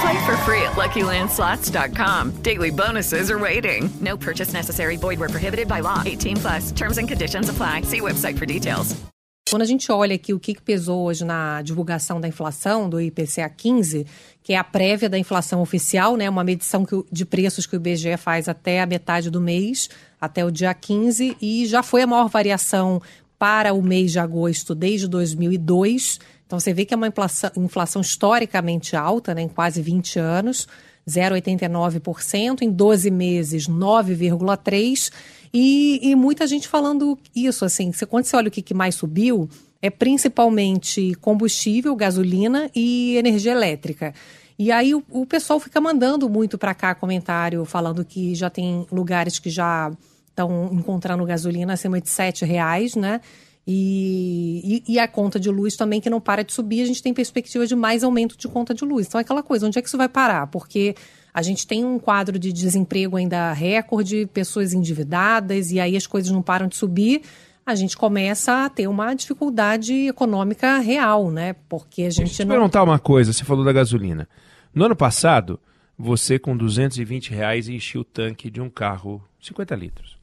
Play 0.00 0.26
for 0.26 0.36
free 0.38 0.62
at 0.62 0.72
LuckyLandSlots.com. 0.72 2.42
Daily 2.42 2.70
bonuses 2.70 3.30
are 3.30 3.38
waiting. 3.38 3.88
No 4.00 4.16
purchase 4.16 4.52
necessary. 4.52 4.96
Void 4.96 5.18
where 5.20 5.30
prohibited 5.30 5.68
by 5.68 5.80
law. 5.80 6.02
18 6.04 6.36
plus. 6.36 6.72
Terms 6.72 6.98
and 6.98 7.08
conditions 7.08 7.48
apply. 7.48 7.82
See 7.82 8.00
website 8.00 8.38
for 8.38 8.46
details. 8.46 8.96
Quando 9.48 9.62
a 9.62 9.66
gente 9.66 9.92
olha 9.92 10.16
aqui 10.16 10.34
o 10.34 10.40
que 10.40 10.60
pesou 10.60 11.04
hoje 11.04 11.24
na 11.24 11.62
divulgação 11.62 12.20
da 12.20 12.26
inflação 12.26 12.90
do 12.90 13.00
IPCA 13.00 13.48
15, 13.48 14.04
que 14.42 14.52
é 14.52 14.56
a 14.56 14.64
prévia 14.64 15.08
da 15.08 15.16
inflação 15.16 15.62
oficial, 15.62 16.16
né, 16.16 16.28
uma 16.28 16.42
medição 16.42 16.84
que, 16.84 17.00
de 17.12 17.24
preços 17.24 17.64
que 17.64 17.76
o 17.76 17.78
IBGE 17.78 18.16
faz 18.16 18.48
até 18.48 18.80
a 18.80 18.86
metade 18.86 19.30
do 19.30 19.40
mês, 19.40 19.88
até 20.20 20.44
o 20.44 20.50
dia 20.50 20.74
15, 20.74 21.36
e 21.40 21.64
já 21.64 21.80
foi 21.80 22.02
a 22.02 22.08
maior 22.08 22.28
variação 22.28 23.00
para 23.38 23.72
o 23.72 23.82
mês 23.82 24.12
de 24.12 24.18
agosto 24.18 24.74
desde 24.74 25.08
2002. 25.08 26.18
Então 26.46 26.58
você 26.60 26.72
vê 26.72 26.84
que 26.84 26.94
é 26.94 26.96
uma 26.96 27.08
inflação, 27.08 27.50
inflação 27.56 28.00
historicamente 28.02 28.96
alta, 28.96 29.34
né, 29.34 29.42
em 29.42 29.48
quase 29.48 29.82
20 29.82 30.18
anos, 30.18 30.68
0,89%, 31.08 32.62
em 32.62 32.70
12 32.70 33.10
meses 33.10 33.68
9,3%. 33.68 35.12
E, 35.52 36.00
e, 36.02 36.14
muita 36.14 36.46
gente 36.46 36.68
falando 36.68 37.18
isso, 37.34 37.64
assim, 37.64 37.90
quando 38.10 38.24
você 38.24 38.36
olha 38.36 38.48
o 38.48 38.50
que, 38.50 38.60
que 38.60 38.74
mais 38.74 38.94
subiu, 38.94 39.48
é 39.80 39.88
principalmente 39.88 41.14
combustível, 41.20 41.94
gasolina 41.96 42.70
e 42.74 43.16
energia 43.16 43.52
elétrica. 43.52 44.12
E 44.58 44.72
aí 44.72 44.94
o, 44.94 45.02
o 45.10 45.26
pessoal 45.26 45.60
fica 45.60 45.80
mandando 45.80 46.28
muito 46.28 46.58
para 46.58 46.74
cá 46.74 46.94
comentário, 46.94 47.64
falando 47.64 48.04
que 48.04 48.34
já 48.34 48.50
tem 48.50 48.86
lugares 48.90 49.38
que 49.38 49.50
já 49.50 49.90
estão 50.36 50.68
encontrando 50.70 51.24
gasolina 51.24 51.72
acima 51.72 51.98
de 52.00 52.10
sete 52.10 52.44
reais, 52.44 52.94
né? 52.94 53.22
E, 53.66 54.82
e, 54.86 54.92
e, 54.94 54.98
a 54.98 55.08
conta 55.08 55.40
de 55.40 55.50
luz 55.50 55.74
também 55.74 56.00
que 56.00 56.08
não 56.08 56.20
para 56.20 56.44
de 56.44 56.52
subir, 56.52 56.82
a 56.82 56.86
gente 56.86 57.02
tem 57.02 57.12
perspectiva 57.12 57.66
de 57.66 57.74
mais 57.74 58.04
aumento 58.04 58.36
de 58.38 58.46
conta 58.46 58.72
de 58.72 58.84
luz. 58.84 59.08
Então 59.08 59.18
é 59.18 59.22
aquela 59.22 59.42
coisa, 59.42 59.66
onde 59.66 59.76
é 59.76 59.82
que 59.82 59.88
isso 59.88 59.96
vai 59.96 60.08
parar? 60.08 60.46
Porque 60.46 60.94
a 61.34 61.42
gente 61.42 61.66
tem 61.66 61.84
um 61.84 61.98
quadro 61.98 62.38
de 62.38 62.52
desemprego 62.52 63.16
ainda 63.16 63.52
recorde, 63.52 64.26
pessoas 64.32 64.72
endividadas, 64.72 65.72
e 65.72 65.80
aí 65.80 65.96
as 65.96 66.06
coisas 66.06 66.30
não 66.30 66.42
param 66.42 66.68
de 66.68 66.76
subir. 66.76 67.22
A 67.64 67.74
gente 67.74 67.96
começa 67.96 68.66
a 68.66 68.68
ter 68.68 68.86
uma 68.86 69.12
dificuldade 69.14 69.92
econômica 69.92 70.78
real, 70.78 71.32
né? 71.32 71.56
Porque 71.68 72.02
a 72.02 72.10
gente 72.10 72.26
Deixa 72.26 72.42
eu 72.44 72.46
não. 72.46 72.54
perguntar 72.54 72.84
uma 72.84 73.00
coisa: 73.00 73.32
você 73.32 73.42
falou 73.42 73.64
da 73.64 73.72
gasolina. 73.72 74.28
No 74.72 74.84
ano 74.84 74.94
passado, 74.94 75.58
você 75.98 76.38
com 76.38 76.56
220 76.56 77.30
reais 77.30 77.68
enchia 77.68 78.00
o 78.00 78.04
tanque 78.04 78.48
de 78.48 78.60
um 78.60 78.70
carro 78.70 79.20
50 79.40 79.74
litros. 79.74 80.15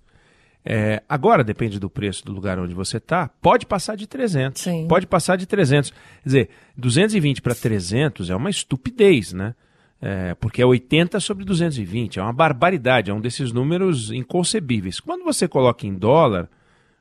É, 0.66 1.04
agora, 1.10 1.44
depende 1.44 1.78
do 1.78 1.90
preço 1.90 2.24
do 2.26 2.32
lugar 2.32 2.58
onde 2.58 2.74
você 2.74 2.98
está, 2.98 3.28
pode 3.42 3.66
passar 3.66 3.96
de 3.96 4.08
300. 4.08 4.62
Sim. 4.62 4.88
Pode 4.88 5.06
passar 5.06 5.36
de 5.36 5.46
300. 5.46 5.92
Quer 5.92 5.98
dizer, 6.26 6.50
220 6.78 7.42
para 7.42 7.54
300 7.54 8.30
é 8.30 8.36
uma 8.36 8.50
estupidez, 8.50 9.34
né? 9.34 9.56
É, 10.02 10.36
porque 10.36 10.62
é 10.62 10.66
80 10.66 11.18
sobre 11.22 11.46
220, 11.46 12.20
é 12.20 12.22
uma 12.22 12.34
barbaridade, 12.34 13.10
é 13.10 13.14
um 13.14 13.22
desses 13.22 13.54
números 13.54 14.12
inconcebíveis. 14.12 15.00
Quando 15.00 15.24
você 15.24 15.48
coloca 15.48 15.88
em 15.88 15.96
dólar, 15.96 16.50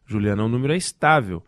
Juliana, 0.07 0.45
o 0.45 0.49
número 0.49 0.73
é 0.73 0.77
estável. 0.77 1.43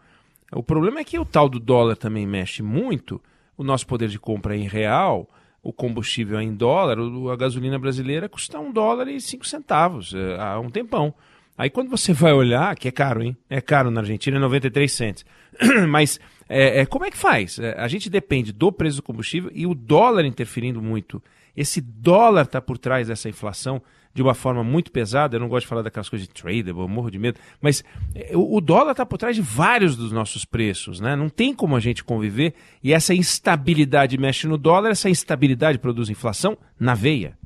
O 0.52 0.64
problema 0.64 0.98
é 0.98 1.04
que 1.04 1.18
o 1.18 1.24
tal 1.24 1.48
do 1.48 1.60
dólar 1.60 1.96
também 1.96 2.26
mexe 2.26 2.60
muito, 2.60 3.20
o 3.56 3.62
nosso 3.62 3.86
poder 3.86 4.08
de 4.08 4.18
compra 4.18 4.56
é 4.56 4.58
em 4.58 4.66
real, 4.66 5.28
o 5.62 5.72
combustível 5.72 6.38
é 6.38 6.42
em 6.42 6.52
dólar, 6.52 6.98
a 7.32 7.36
gasolina 7.36 7.78
brasileira 7.78 8.28
custa 8.28 8.58
um 8.58 8.72
dólar 8.72 9.06
e 9.08 9.20
cinco 9.20 9.46
centavos 9.46 10.12
é, 10.12 10.36
há 10.40 10.58
um 10.58 10.70
tempão. 10.70 11.14
Aí 11.56 11.70
quando 11.70 11.88
você 11.88 12.12
vai 12.12 12.32
olhar, 12.32 12.74
que 12.76 12.88
é 12.88 12.90
caro, 12.90 13.22
hein? 13.22 13.36
É 13.48 13.60
caro 13.60 13.90
na 13.90 14.00
Argentina, 14.00 14.36
é 14.36 14.40
93 14.40 14.92
centes. 14.92 15.24
Mas 15.88 16.18
é, 16.48 16.80
é, 16.80 16.86
como 16.86 17.04
é 17.04 17.10
que 17.10 17.16
faz? 17.16 17.58
É, 17.58 17.78
a 17.78 17.88
gente 17.88 18.10
depende 18.10 18.52
do 18.52 18.72
preço 18.72 18.96
do 18.96 19.02
combustível 19.02 19.50
e 19.54 19.66
o 19.66 19.74
dólar 19.74 20.24
interferindo 20.24 20.82
muito. 20.82 21.22
Esse 21.56 21.80
dólar 21.80 22.42
está 22.42 22.60
por 22.60 22.76
trás 22.76 23.06
dessa 23.08 23.28
inflação 23.28 23.80
de 24.12 24.22
uma 24.22 24.34
forma 24.34 24.62
muito 24.62 24.92
pesada. 24.92 25.36
Eu 25.36 25.40
não 25.40 25.48
gosto 25.48 25.64
de 25.64 25.68
falar 25.68 25.82
daquelas 25.82 26.08
coisas 26.08 26.26
de 26.26 26.34
tradable, 26.34 26.82
eu 26.82 26.88
morro 26.88 27.10
de 27.10 27.18
medo. 27.18 27.38
Mas 27.60 27.84
é, 28.14 28.36
o, 28.36 28.56
o 28.56 28.60
dólar 28.60 28.92
está 28.92 29.06
por 29.06 29.18
trás 29.18 29.36
de 29.36 29.42
vários 29.42 29.96
dos 29.96 30.12
nossos 30.12 30.44
preços, 30.44 31.00
né? 31.00 31.14
Não 31.16 31.28
tem 31.28 31.54
como 31.54 31.76
a 31.76 31.80
gente 31.80 32.04
conviver 32.04 32.54
e 32.82 32.92
essa 32.92 33.14
instabilidade 33.14 34.18
mexe 34.18 34.46
no 34.46 34.58
dólar, 34.58 34.90
essa 34.90 35.08
instabilidade 35.08 35.78
produz 35.78 36.10
inflação 36.10 36.56
na 36.78 36.94
veia. 36.94 37.36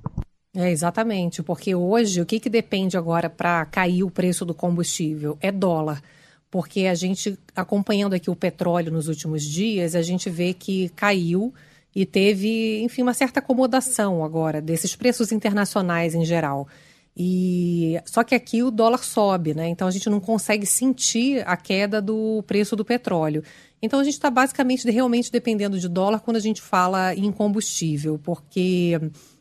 É, 0.56 0.70
exatamente, 0.70 1.42
porque 1.42 1.74
hoje 1.74 2.20
o 2.20 2.26
que, 2.26 2.40
que 2.40 2.48
depende 2.48 2.96
agora 2.96 3.28
para 3.28 3.66
cair 3.66 4.02
o 4.02 4.10
preço 4.10 4.44
do 4.44 4.54
combustível? 4.54 5.36
É 5.40 5.52
dólar. 5.52 6.02
Porque 6.50 6.86
a 6.86 6.94
gente, 6.94 7.38
acompanhando 7.54 8.14
aqui 8.14 8.30
o 8.30 8.36
petróleo 8.36 8.90
nos 8.90 9.06
últimos 9.08 9.44
dias, 9.44 9.94
a 9.94 10.00
gente 10.00 10.30
vê 10.30 10.54
que 10.54 10.88
caiu 10.90 11.52
e 11.94 12.06
teve, 12.06 12.80
enfim, 12.82 13.02
uma 13.02 13.12
certa 13.12 13.40
acomodação 13.40 14.24
agora 14.24 14.60
desses 14.62 14.96
preços 14.96 15.30
internacionais 15.32 16.14
em 16.14 16.24
geral. 16.24 16.66
E 17.14 18.00
só 18.06 18.22
que 18.22 18.34
aqui 18.34 18.62
o 18.62 18.70
dólar 18.70 19.02
sobe, 19.02 19.52
né? 19.52 19.68
Então 19.68 19.88
a 19.88 19.90
gente 19.90 20.08
não 20.08 20.20
consegue 20.20 20.64
sentir 20.64 21.42
a 21.46 21.56
queda 21.56 22.00
do 22.00 22.42
preço 22.46 22.76
do 22.76 22.84
petróleo. 22.84 23.42
Então 23.82 23.98
a 24.00 24.04
gente 24.04 24.14
está 24.14 24.30
basicamente 24.30 24.88
realmente 24.88 25.30
dependendo 25.30 25.78
de 25.78 25.88
dólar 25.88 26.20
quando 26.20 26.36
a 26.36 26.40
gente 26.40 26.62
fala 26.62 27.14
em 27.14 27.32
combustível, 27.32 28.18
porque 28.22 28.98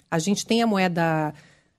a 0.09 0.19
gente 0.19 0.45
tem 0.45 0.61
a 0.61 0.67
moeda 0.67 1.33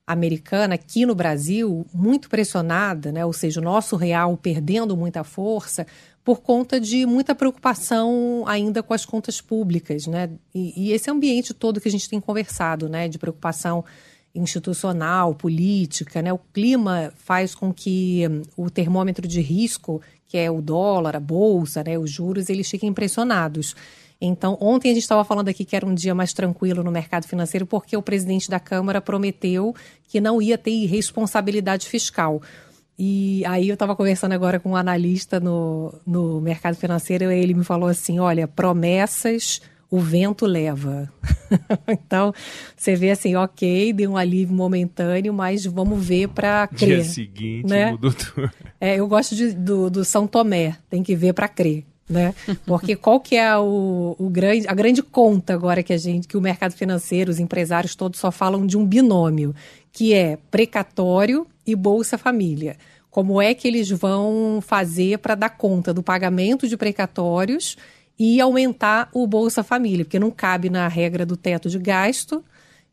americana 0.09 0.73
aqui 0.73 1.05
no 1.05 1.13
Brasil 1.13 1.85
muito 1.93 2.29
pressionada, 2.29 3.11
né? 3.11 3.23
ou 3.23 3.31
seja, 3.31 3.61
o 3.61 3.63
nosso 3.63 3.95
real 3.95 4.35
perdendo 4.35 4.97
muita 4.97 5.23
força 5.23 5.85
por 6.23 6.41
conta 6.41 6.79
de 6.79 7.05
muita 7.05 7.35
preocupação 7.35 8.43
ainda 8.47 8.81
com 8.81 8.91
as 8.93 9.05
contas 9.05 9.39
públicas. 9.39 10.07
Né? 10.07 10.31
E, 10.53 10.87
e 10.87 10.91
esse 10.93 11.11
ambiente 11.11 11.53
todo 11.53 11.79
que 11.79 11.87
a 11.87 11.91
gente 11.91 12.09
tem 12.09 12.19
conversado, 12.19 12.89
né? 12.89 13.07
de 13.07 13.19
preocupação 13.19 13.85
institucional, 14.33 15.35
política, 15.35 16.23
né? 16.23 16.33
o 16.33 16.39
clima 16.39 17.13
faz 17.15 17.53
com 17.53 17.71
que 17.71 18.23
o 18.57 18.67
termômetro 18.67 19.27
de 19.27 19.41
risco, 19.41 20.01
que 20.25 20.39
é 20.39 20.49
o 20.49 20.59
dólar, 20.59 21.15
a 21.15 21.19
bolsa, 21.19 21.83
né? 21.83 21.99
os 21.99 22.09
juros, 22.09 22.49
eles 22.49 22.67
fiquem 22.67 22.89
impressionados. 22.89 23.75
Então, 24.21 24.57
ontem 24.59 24.91
a 24.91 24.93
gente 24.93 25.03
estava 25.03 25.23
falando 25.23 25.47
aqui 25.47 25.63
que 25.63 25.75
era 25.75 25.85
um 25.85 25.93
dia 25.93 26.13
mais 26.13 26.33
tranquilo 26.33 26.83
no 26.83 26.91
mercado 26.91 27.25
financeiro, 27.25 27.65
porque 27.65 27.95
o 27.95 28.01
presidente 28.01 28.49
da 28.49 28.59
Câmara 28.59 28.99
prometeu 28.99 29.73
que 30.07 30.19
não 30.19 30.41
ia 30.41 30.57
ter 30.57 30.71
irresponsabilidade 30.71 31.87
fiscal. 31.87 32.41
E 32.97 33.45
aí 33.45 33.69
eu 33.69 33.75
estava 33.75 33.95
conversando 33.95 34.33
agora 34.33 34.59
com 34.59 34.71
um 34.71 34.75
analista 34.75 35.39
no, 35.39 35.93
no 36.05 36.41
mercado 36.41 36.75
financeiro 36.75 37.31
e 37.31 37.39
ele 37.39 37.53
me 37.53 37.63
falou 37.63 37.87
assim: 37.87 38.19
olha, 38.19 38.45
promessas 38.45 39.61
o 39.89 39.99
vento 39.99 40.45
leva. 40.45 41.11
então, 41.87 42.33
você 42.75 42.95
vê 42.95 43.09
assim, 43.09 43.35
ok, 43.35 43.91
deu 43.93 44.11
um 44.11 44.17
alívio 44.17 44.55
momentâneo, 44.55 45.33
mas 45.33 45.65
vamos 45.65 46.05
ver 46.05 46.27
para 46.27 46.67
crer. 46.67 47.01
Dia 47.01 47.03
seguinte 47.05 47.67
né? 47.67 47.91
mudou 47.91 48.13
tudo. 48.13 48.51
É, 48.79 48.97
eu 48.97 49.07
gosto 49.07 49.35
de, 49.35 49.53
do, 49.53 49.89
do 49.89 50.05
São 50.05 50.27
Tomé, 50.27 50.75
tem 50.89 51.01
que 51.01 51.15
ver 51.15 51.33
para 51.33 51.47
crer. 51.47 51.85
Né? 52.09 52.33
Porque 52.65 52.95
qual 52.95 53.19
que 53.19 53.35
é 53.35 53.55
o, 53.57 54.15
o, 54.17 54.29
grande, 54.29 54.67
a 54.67 54.73
grande 54.73 55.03
conta 55.03 55.53
agora 55.53 55.83
que 55.83 55.93
a 55.93 55.97
gente, 55.97 56.27
que 56.27 56.35
o 56.35 56.41
mercado 56.41 56.73
financeiro, 56.73 57.29
os 57.29 57.39
empresários 57.39 57.95
todos 57.95 58.19
só 58.19 58.31
falam 58.31 58.65
de 58.65 58.77
um 58.77 58.85
binômio, 58.85 59.53
que 59.91 60.13
é 60.13 60.37
precatório 60.49 61.45
e 61.65 61.75
Bolsa 61.75 62.17
Família. 62.17 62.77
Como 63.11 63.41
é 63.41 63.53
que 63.53 63.67
eles 63.67 63.89
vão 63.89 64.59
fazer 64.61 65.19
para 65.19 65.35
dar 65.35 65.49
conta 65.49 65.93
do 65.93 66.01
pagamento 66.01 66.67
de 66.67 66.77
precatórios 66.77 67.77
e 68.17 68.41
aumentar 68.41 69.09
o 69.13 69.25
Bolsa 69.27 69.63
Família? 69.63 70.05
Porque 70.05 70.19
não 70.19 70.31
cabe 70.31 70.69
na 70.69 70.87
regra 70.87 71.25
do 71.25 71.37
teto 71.37 71.69
de 71.69 71.79
gasto 71.79 72.43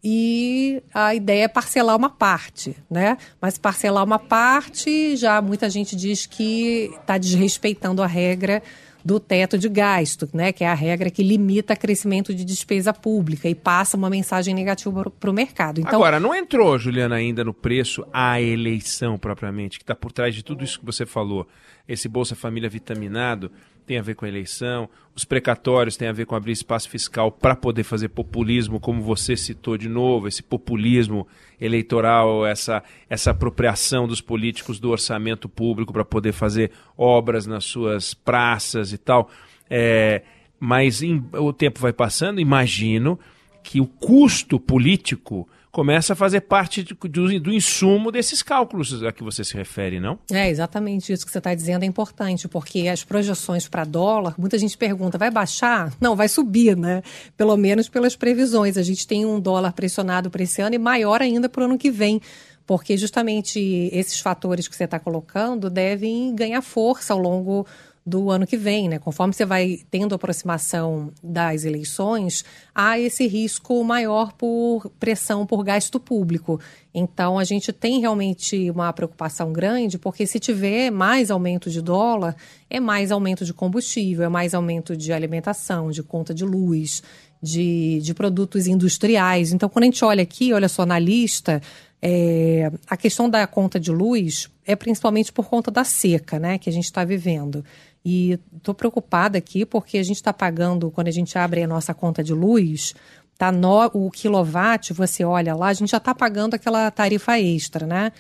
e 0.03 0.83
a 0.95 1.15
ideia 1.15 1.45
é 1.45 1.49
parcelar 1.49 1.97
uma 1.97 2.09
parte, 2.09 2.77
né? 2.89 3.19
Mas 3.41 3.59
parcelar 3.59 4.05
uma 4.05 4.19
parte, 4.19 5.17
já 5.17 5.43
muita 5.43 5.69
gente 5.69 5.97
diz 5.97 6.27
que 6.27 6.91
está 7.01 7.19
desrespeitando 7.19 8.03
a 8.03 8.07
regra 8.07 8.63
do 9.07 9.21
teto 9.21 9.57
de 9.57 9.69
gasto, 9.69 10.29
né, 10.35 10.51
que 10.51 10.65
é 10.65 10.69
a 10.69 10.75
regra 10.75 11.09
que 11.11 11.23
limita 11.23 11.75
o 11.75 11.79
crescimento 11.79 12.35
de 12.35 12.45
despesa 12.45 12.93
pública 12.93 13.49
e 13.49 13.55
passa 13.55 13.97
uma 13.97 14.11
mensagem 14.11 14.53
negativa 14.53 15.09
para 15.09 15.31
o 15.31 15.33
mercado. 15.33 15.81
Então, 15.81 15.95
Agora, 15.95 16.19
não 16.19 16.35
entrou, 16.35 16.77
Juliana, 16.77 17.15
ainda 17.15 17.45
no 17.45 17.55
preço 17.55 18.05
a 18.13 18.41
eleição 18.41 19.17
propriamente, 19.17 19.79
que 19.79 19.85
está 19.85 19.95
por 19.95 20.11
trás 20.11 20.35
de 20.35 20.43
tudo 20.43 20.65
isso 20.65 20.81
que 20.81 20.85
você 20.85 21.07
falou, 21.07 21.47
esse 21.87 22.09
Bolsa 22.09 22.35
Família 22.35 22.69
vitaminado, 22.69 23.53
tem 23.87 23.99
a 23.99 24.03
ver 24.03 24.17
com 24.17 24.25
a 24.25 24.29
eleição, 24.29 24.89
os 25.15 25.25
precatórios 25.25 25.97
têm 25.97 26.09
a 26.09 26.13
ver 26.13 26.27
com 26.27 26.35
abrir 26.35 26.53
espaço 26.53 26.91
fiscal 26.91 27.31
para 27.31 27.55
poder 27.55 27.85
fazer 27.85 28.09
populismo, 28.09 28.81
como 28.81 29.01
você 29.01 29.37
citou 29.37 29.79
de 29.79 29.89
novo, 29.89 30.27
esse 30.27 30.43
populismo 30.43 31.27
eleitoral, 31.61 32.45
essa, 32.45 32.83
essa 33.09 33.31
apropriação 33.31 34.07
dos 34.07 34.21
políticos 34.21 34.79
do 34.81 34.91
orçamento 34.91 35.49
público 35.49 35.93
para 35.93 36.05
poder 36.05 36.33
fazer 36.33 36.73
obras 36.99 37.47
nas 37.47 37.65
suas 37.65 38.13
praças 38.13 38.93
e 38.93 38.99
tal. 38.99 39.31
É, 39.71 40.23
mas 40.59 41.03
em, 41.03 41.25
o 41.33 41.53
tempo 41.53 41.81
vai 41.81 41.93
passando, 41.93 42.41
imagino 42.41 43.19
que 43.63 43.81
o 43.81 43.87
custo 43.87 44.61
político 44.61 45.49
começa 45.77 46.15
a 46.15 46.17
fazer 46.17 46.41
parte 46.41 46.83
do, 46.83 46.97
do, 47.39 47.53
insumo 47.53 48.11
desses 48.11 48.43
cálculos 48.43 49.03
a 49.03 49.13
que 49.13 49.23
você 49.23 49.45
se 49.45 49.55
refere, 49.55 50.01
não? 50.01 50.19
É, 50.33 50.49
exatamente 50.49 51.13
isso 51.13 51.27
que 51.27 51.31
você 51.31 51.37
está 51.37 51.55
dizendo 51.55 51.83
é 51.83 51.87
importante, 51.87 52.49
porque 52.49 52.89
as 52.89 53.05
projeções 53.05 53.69
para 53.69 53.85
dólar, 53.85 54.35
muita 54.39 54.57
gente 54.57 54.75
pergunta, 54.75 55.19
vai 55.19 55.31
baixar? 55.31 55.93
Não, 56.01 56.17
vai 56.17 56.29
subir, 56.29 56.75
né? 56.75 57.03
Pelo 57.37 57.55
menos 57.59 57.91
pelas 57.91 58.17
previsões. 58.17 58.79
A 58.79 58.83
gente 58.83 59.07
tem 59.07 59.27
um 59.27 59.39
dólar 59.39 59.75
pressionado 59.75 60.31
para 60.31 60.43
esse 60.43 60.63
ano 60.63 60.77
e 60.77 60.79
maior 60.79 61.21
ainda 61.21 61.47
para 61.47 61.61
o 61.61 61.65
ano 61.67 61.77
que 61.77 61.91
vem 61.91 62.23
porque 62.67 62.97
justamente 62.97 63.61
esses 63.93 64.19
fatores 64.19 64.67
que 64.67 64.75
você 64.75 64.85
está 64.85 64.99
colocando 64.99 65.71
devem 65.71 66.35
ganhar 66.35 66.63
força 66.63 67.13
ao 67.13 67.19
longo 67.21 67.65
do 68.07 68.31
ano 68.31 68.47
que 68.47 68.57
vem, 68.57 68.89
né? 68.89 69.01
Conforme 69.01 69.35
você 69.35 69.45
vai 69.45 69.81
tendo 69.91 70.15
aproximação 70.15 71.13
das 71.21 71.65
eleições, 71.65 72.45
há 72.73 72.97
esse 73.01 73.27
risco 73.27 73.83
maior 73.83 74.33
por 74.33 74.89
pressão 75.01 75.45
por 75.45 75.65
gasto 75.65 75.99
público. 75.99 76.61
Então, 76.95 77.37
a 77.37 77.43
gente 77.43 77.73
tem 77.73 78.01
realmente 78.01 78.71
uma 78.71 78.93
preocupação 78.93 79.53
grande, 79.53 79.99
porque 79.99 80.25
se 80.25 80.39
tiver 80.39 80.91
mais 80.91 81.33
aumento 81.33 81.69
de 81.69 81.83
dólar, 81.83 82.37
é 82.71 82.79
mais 82.79 83.11
aumento 83.11 83.45
de 83.45 83.53
combustível, 83.53 84.25
é 84.25 84.29
mais 84.29 84.55
aumento 84.55 84.97
de 84.97 85.13
alimentação, 85.13 85.91
de 85.91 86.03
conta 86.03 86.33
de 86.33 86.45
luz, 86.45 87.03
de, 87.47 88.01
de 88.01 88.13
produtos 88.13 88.67
industriais. 88.67 89.53
Então, 89.53 89.69
quando 89.69 89.85
a 89.85 89.87
gente 89.87 90.05
olha 90.05 90.23
aqui, 90.23 90.53
olha 90.53 90.69
só 90.69 90.85
na 90.85 90.99
lista, 90.99 91.63
é, 92.03 92.71
a 92.87 92.97
questão 92.97 93.31
da 93.31 93.47
conta 93.47 93.79
de 93.79 93.91
luz 93.91 94.51
é 94.65 94.75
principalmente 94.75 95.33
por 95.33 95.47
conta 95.47 95.71
da 95.71 95.85
seca, 95.85 96.39
né, 96.39 96.59
que 96.59 96.69
a 96.69 96.73
gente 96.73 96.85
está 96.85 97.05
vivendo. 97.05 97.65
E 98.05 98.39
estou 98.55 98.75
preocupada 98.75 99.39
aqui 99.39 99.65
porque 99.65 99.99
a 99.99 100.03
gente 100.03 100.17
está 100.17 100.33
pagando, 100.33 100.91
quando 100.91 101.09
a 101.09 101.13
gente 101.13 101.39
abre 101.39 101.63
a 101.63 101.67
nossa 101.67 101.95
conta 101.95 102.23
de 102.23 102.35
luz, 102.35 102.95
tá 103.39 103.51
no, 103.51 103.87
o 103.95 104.11
quilowatt, 104.11 104.93
você 104.93 105.25
olha 105.25 105.55
lá, 105.55 105.69
a 105.69 105.73
gente 105.73 105.91
já 105.91 105.99
está 105.99 106.15
pagando 106.15 106.55
aquela 106.55 106.91
tarifa 106.91 107.39
extra, 107.39 107.87
né? 107.87 108.13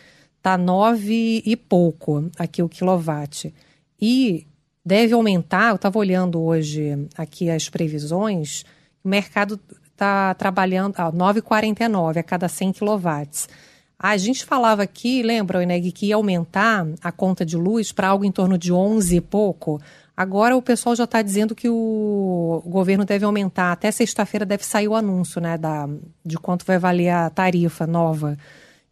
Tá 0.43 0.56
nove 0.56 1.43
e 1.44 1.56
pouco 1.56 2.31
aqui 2.38 2.62
o 2.62 2.69
quilowatt. 2.69 3.52
E 4.00 4.46
deve 4.84 5.14
aumentar, 5.14 5.70
eu 5.70 5.76
estava 5.76 5.99
olhando 5.99 6.40
hoje 6.40 7.08
aqui 7.17 7.50
as 7.50 7.69
previsões, 7.69 8.64
o 9.06 9.08
mercado 9.08 9.61
está 9.85 10.35
trabalhando 10.35 10.97
a 10.99 11.12
9,49 11.12 12.17
a 12.17 12.23
cada 12.25 12.49
100 12.49 12.73
quilowatts. 12.73 13.49
A 13.97 14.17
gente 14.17 14.44
falava 14.44 14.82
aqui, 14.82 15.23
lembra, 15.23 15.62
Ineg, 15.62 15.93
que 15.93 16.06
ia 16.06 16.17
aumentar 16.17 16.85
a 17.00 17.12
conta 17.12 17.47
de 17.47 17.56
luz 17.56 17.93
para 17.93 18.08
algo 18.08 18.25
em 18.25 18.32
torno 18.32 18.58
de 18.58 18.73
11 18.73 19.17
e 19.17 19.20
pouco. 19.20 19.81
Agora 20.17 20.56
o 20.56 20.61
pessoal 20.61 20.97
já 20.97 21.05
está 21.05 21.23
dizendo 21.23 21.55
que 21.55 21.69
o 21.69 22.61
governo 22.67 23.05
deve 23.05 23.25
aumentar. 23.25 23.70
Até 23.70 23.93
sexta-feira 23.93 24.44
deve 24.44 24.67
sair 24.67 24.88
o 24.88 24.97
anúncio 24.97 25.41
né, 25.41 25.56
da, 25.56 25.88
de 26.25 26.37
quanto 26.37 26.67
vai 26.67 26.79
valer 26.79 27.11
a 27.11 27.31
tarifa 27.31 27.87
nova. 27.87 28.37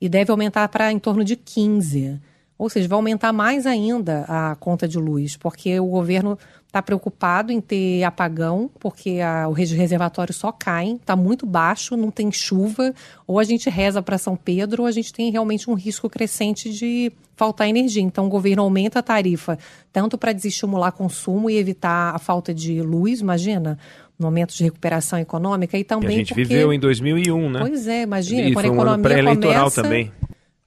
E 0.01 0.09
deve 0.09 0.31
aumentar 0.31 0.69
para 0.69 0.93
em 0.93 0.99
torno 0.99 1.25
de 1.25 1.35
15. 1.35 2.21
Ou 2.57 2.71
seja, 2.71 2.87
vai 2.87 2.97
aumentar 2.97 3.33
mais 3.33 3.67
ainda 3.67 4.25
a 4.29 4.55
conta 4.55 4.87
de 4.87 4.97
luz, 4.97 5.37
porque 5.37 5.79
o 5.81 5.87
governo 5.87 6.39
está 6.75 6.83
preocupado 6.83 7.53
em 7.53 7.61
ter 7.61 8.03
apagão, 8.03 8.69
porque 8.81 9.21
a, 9.21 9.47
o 9.49 9.53
reservatório 9.53 10.35
só 10.35 10.51
cai, 10.51 10.95
está 10.95 11.15
muito 11.15 11.47
baixo, 11.47 11.97
não 11.97 12.11
tem 12.11 12.33
chuva, 12.33 12.93
ou 13.29 13.39
a 13.39 13.45
gente 13.45 13.71
reza 13.71 14.03
para 14.03 14.19
São 14.19 14.35
Pedro, 14.35 14.83
ou 14.83 14.89
a 14.89 14.91
gente 14.91 15.13
tem 15.13 15.31
realmente 15.31 15.71
um 15.71 15.75
risco 15.75 16.11
crescente 16.11 16.73
de 16.73 17.13
faltar 17.37 17.69
energia. 17.69 18.03
Então, 18.03 18.27
o 18.27 18.29
governo 18.29 18.65
aumenta 18.65 18.99
a 18.99 19.03
tarifa, 19.03 19.57
tanto 19.93 20.19
para 20.19 20.33
desestimular 20.33 20.91
consumo 20.91 21.49
e 21.49 21.57
evitar 21.57 22.13
a 22.13 22.19
falta 22.19 22.53
de 22.53 22.83
luz, 22.83 23.21
imagina, 23.21 23.79
no 24.19 24.27
momento 24.27 24.53
de 24.53 24.65
recuperação 24.65 25.21
econômica, 25.21 25.79
e 25.79 25.85
também. 25.85 26.11
E 26.11 26.15
a 26.15 26.19
gente 26.19 26.35
porque... 26.35 26.43
viveu 26.43 26.73
em 26.73 26.81
2001, 26.81 27.51
né? 27.51 27.61
Pois 27.61 27.87
é, 27.87 28.03
imagina, 28.03 28.49
e 28.49 28.53
quando 28.53 28.65
a 28.65 28.69
economia 28.69 28.99
um 28.99 29.03
pré-eleitoral 29.03 29.61
começa... 29.61 29.83
também. 29.83 30.13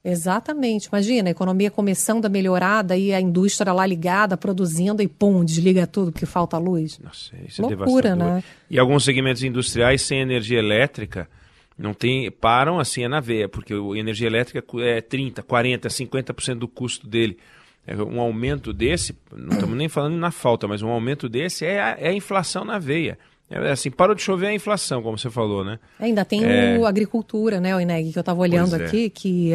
Exatamente. 0.04 0.86
Imagina, 0.86 1.28
a 1.28 1.32
economia 1.32 1.70
começando 1.70 2.24
a 2.24 2.28
melhorada 2.28 2.96
e 2.96 3.12
a 3.12 3.20
indústria 3.20 3.72
lá 3.72 3.84
ligada, 3.84 4.36
produzindo 4.36 5.02
e 5.02 5.08
pum, 5.08 5.44
desliga 5.44 5.86
tudo 5.86 6.12
porque 6.12 6.26
falta 6.26 6.56
luz. 6.56 6.98
Nossa, 6.98 7.34
isso 7.46 7.62
Loucura, 7.62 8.10
é 8.10 8.14
né? 8.14 8.44
E 8.70 8.78
alguns 8.78 9.04
segmentos 9.04 9.42
industriais 9.42 10.02
sem 10.02 10.20
energia 10.20 10.58
elétrica 10.58 11.28
não 11.76 11.94
tem, 11.94 12.30
param 12.30 12.78
assim 12.78 13.04
é 13.04 13.08
na 13.08 13.20
veia, 13.20 13.48
porque 13.48 13.72
a 13.72 13.98
energia 13.98 14.26
elétrica 14.26 14.64
é 14.80 15.00
30, 15.00 15.42
40, 15.42 15.88
50% 15.88 16.54
do 16.54 16.68
custo 16.68 17.06
dele. 17.06 17.38
É, 17.86 17.96
um 17.96 18.20
aumento 18.20 18.72
desse, 18.72 19.16
não 19.34 19.54
estamos 19.54 19.76
nem 19.76 19.88
falando 19.88 20.16
na 20.16 20.30
falta, 20.30 20.68
mas 20.68 20.82
um 20.82 20.88
aumento 20.88 21.28
desse 21.28 21.64
é 21.64 21.80
a, 21.80 21.96
é 21.98 22.08
a 22.08 22.12
inflação 22.12 22.64
na 22.64 22.78
veia. 22.78 23.18
É 23.50 23.70
assim, 23.70 23.90
parou 23.90 24.14
de 24.14 24.20
chover 24.20 24.48
a 24.48 24.54
inflação, 24.54 25.02
como 25.02 25.16
você 25.16 25.30
falou, 25.30 25.64
né? 25.64 25.78
Ainda 25.98 26.24
tem 26.24 26.44
é... 26.44 26.78
o 26.78 26.84
agricultura, 26.84 27.60
né, 27.60 27.74
o 27.74 27.80
Ineg, 27.80 28.12
que 28.12 28.18
eu 28.18 28.20
estava 28.20 28.40
olhando 28.40 28.76
é. 28.76 28.84
aqui, 28.84 29.08
que 29.08 29.52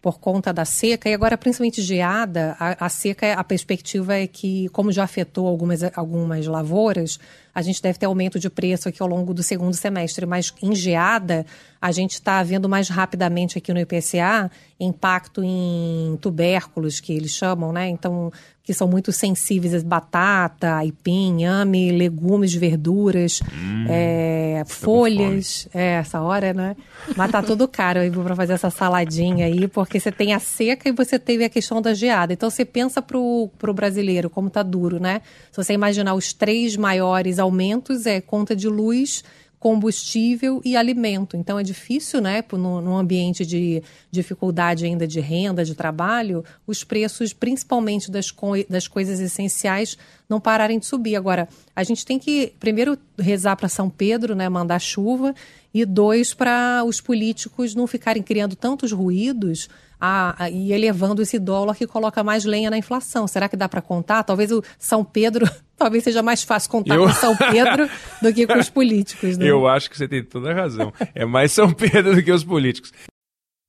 por 0.00 0.18
conta 0.18 0.52
da 0.52 0.64
seca, 0.64 1.08
e 1.08 1.14
agora 1.14 1.36
principalmente 1.36 1.80
geada, 1.80 2.56
a, 2.58 2.86
a, 2.86 2.88
seca, 2.90 3.32
a 3.32 3.44
perspectiva 3.44 4.14
é 4.14 4.26
que, 4.26 4.68
como 4.68 4.92
já 4.92 5.04
afetou 5.04 5.46
algumas, 5.46 5.82
algumas 5.96 6.46
lavouras, 6.46 7.18
a 7.54 7.62
gente 7.62 7.80
deve 7.80 7.98
ter 7.98 8.06
aumento 8.06 8.38
de 8.38 8.50
preço 8.50 8.88
aqui 8.88 9.02
ao 9.02 9.08
longo 9.08 9.32
do 9.32 9.42
segundo 9.42 9.74
semestre, 9.74 10.26
mas 10.26 10.52
em 10.60 10.74
geada, 10.74 11.46
a 11.80 11.92
gente 11.92 12.14
está 12.14 12.42
vendo 12.42 12.68
mais 12.68 12.88
rapidamente 12.88 13.58
aqui 13.58 13.72
no 13.72 13.78
IPCA 13.78 14.50
impacto 14.80 15.42
em 15.42 16.18
tubérculos, 16.20 17.00
que 17.00 17.12
eles 17.12 17.30
chamam, 17.32 17.72
né? 17.72 17.88
Então, 17.88 18.32
que 18.64 18.72
são 18.72 18.88
muito 18.88 19.12
sensíveis 19.12 19.74
a 19.74 19.86
batata, 19.86 20.76
aipim, 20.76 21.28
inhame, 21.28 21.92
legumes, 21.92 22.54
verduras, 22.54 23.42
hum, 23.42 23.84
é, 23.88 24.62
folhas. 24.66 25.68
É, 25.74 25.96
essa 25.96 26.22
hora, 26.22 26.54
né? 26.54 26.74
Mas 27.14 27.30
tá 27.30 27.42
tudo 27.42 27.68
caro 27.68 28.00
aí 28.00 28.10
para 28.10 28.34
fazer 28.34 28.54
essa 28.54 28.70
saladinha 28.70 29.44
aí, 29.44 29.68
porque 29.68 30.00
você 30.00 30.10
tem 30.10 30.32
a 30.32 30.38
seca 30.38 30.88
e 30.88 30.92
você 30.92 31.18
teve 31.18 31.44
a 31.44 31.50
questão 31.50 31.82
da 31.82 31.92
geada. 31.92 32.32
Então 32.32 32.48
você 32.48 32.64
pensa 32.64 33.02
pro, 33.02 33.50
pro 33.58 33.74
brasileiro 33.74 34.30
como 34.30 34.48
tá 34.48 34.62
duro, 34.62 34.98
né? 34.98 35.20
Se 35.52 35.62
você 35.62 35.74
imaginar 35.74 36.14
os 36.14 36.32
três 36.32 36.74
maiores 36.74 37.38
aumentos, 37.44 38.06
é 38.06 38.20
conta 38.20 38.56
de 38.56 38.68
luz 38.68 39.22
combustível 39.64 40.60
e 40.62 40.76
alimento. 40.76 41.38
Então 41.38 41.58
é 41.58 41.62
difícil, 41.62 42.20
né, 42.20 42.44
num 42.52 42.98
ambiente 42.98 43.46
de 43.46 43.82
dificuldade 44.10 44.84
ainda 44.84 45.06
de 45.06 45.20
renda, 45.20 45.64
de 45.64 45.74
trabalho, 45.74 46.44
os 46.66 46.84
preços, 46.84 47.32
principalmente 47.32 48.10
das, 48.10 48.30
co 48.30 48.52
das 48.68 48.86
coisas 48.86 49.20
essenciais, 49.20 49.96
não 50.28 50.40
pararem 50.40 50.78
de 50.78 50.86
subir. 50.86 51.16
Agora, 51.16 51.48
a 51.74 51.82
gente 51.82 52.04
tem 52.04 52.18
que 52.18 52.52
primeiro 52.58 52.98
rezar 53.18 53.56
para 53.56 53.68
São 53.68 53.90
Pedro, 53.90 54.34
né, 54.34 54.48
mandar 54.48 54.78
chuva, 54.78 55.34
e 55.72 55.84
dois 55.84 56.32
para 56.32 56.82
os 56.84 57.00
políticos 57.00 57.74
não 57.74 57.86
ficarem 57.86 58.22
criando 58.22 58.54
tantos 58.54 58.92
ruídos 58.92 59.68
a, 60.00 60.44
a, 60.44 60.50
e 60.50 60.72
elevando 60.72 61.22
esse 61.22 61.38
dólar 61.38 61.74
que 61.74 61.86
coloca 61.86 62.22
mais 62.22 62.44
lenha 62.44 62.70
na 62.70 62.78
inflação. 62.78 63.26
Será 63.26 63.48
que 63.48 63.56
dá 63.56 63.68
para 63.68 63.80
contar? 63.80 64.22
Talvez 64.22 64.52
o 64.52 64.62
São 64.78 65.04
Pedro, 65.04 65.48
talvez 65.76 66.04
seja 66.04 66.22
mais 66.22 66.42
fácil 66.42 66.70
contar 66.70 66.94
Eu... 66.94 67.04
com 67.04 67.12
São 67.12 67.36
Pedro 67.36 67.88
do 68.20 68.32
que 68.32 68.46
com 68.46 68.58
os 68.58 68.68
políticos. 68.70 69.36
Né? 69.36 69.46
Eu 69.46 69.66
acho 69.66 69.90
que 69.90 69.96
você 69.96 70.06
tem 70.06 70.22
toda 70.22 70.50
a 70.50 70.54
razão. 70.54 70.92
É 71.14 71.24
mais 71.24 71.52
São 71.52 71.72
Pedro 71.72 72.14
do 72.14 72.22
que 72.22 72.30
os 72.30 72.44
políticos. 72.44 72.92